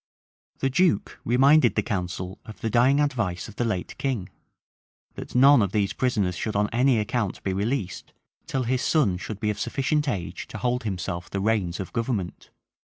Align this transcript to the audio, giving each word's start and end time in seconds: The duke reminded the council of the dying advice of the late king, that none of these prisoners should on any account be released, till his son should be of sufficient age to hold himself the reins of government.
The 0.61 0.69
duke 0.71 1.19
reminded 1.23 1.75
the 1.75 1.83
council 1.83 2.39
of 2.45 2.61
the 2.61 2.71
dying 2.71 2.99
advice 2.99 3.47
of 3.47 3.57
the 3.57 3.63
late 3.63 3.95
king, 3.99 4.29
that 5.13 5.35
none 5.35 5.61
of 5.61 5.73
these 5.73 5.93
prisoners 5.93 6.35
should 6.35 6.55
on 6.55 6.71
any 6.71 6.97
account 6.97 7.43
be 7.43 7.53
released, 7.53 8.11
till 8.47 8.63
his 8.63 8.81
son 8.81 9.17
should 9.17 9.39
be 9.39 9.51
of 9.51 9.59
sufficient 9.59 10.09
age 10.09 10.47
to 10.47 10.57
hold 10.57 10.85
himself 10.85 11.29
the 11.29 11.39
reins 11.39 11.79
of 11.79 11.93
government. 11.93 12.49